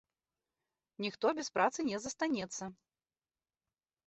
[1.05, 2.63] Ніхто без працы не застанецца.